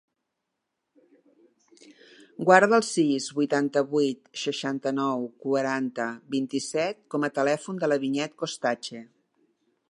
Guarda 2.49 2.79
el 2.81 2.85
sis, 2.87 3.27
vuitanta-vuit, 3.41 4.23
seixanta-nou, 4.45 5.29
quaranta, 5.45 6.09
vint-i-set 6.37 7.05
com 7.17 7.29
a 7.29 7.31
telèfon 7.37 7.85
de 7.85 7.93
la 7.93 8.01
Vinyet 8.07 8.35
Costache. 8.45 9.05